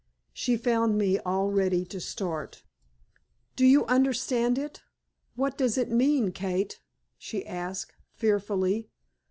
[0.33, 2.63] She found me all ready to start.
[3.55, 4.81] "Do you understand it?
[5.35, 6.81] What does it mean, Kate?"
[7.19, 8.89] she asked, fearfully.